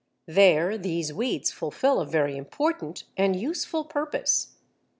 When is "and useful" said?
3.17-3.85